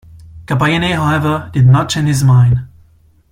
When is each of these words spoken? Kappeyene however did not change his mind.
Kappeyene 0.47 0.95
however 0.95 1.51
did 1.53 1.67
not 1.67 1.87
change 1.89 2.07
his 2.07 2.23
mind. 2.23 2.61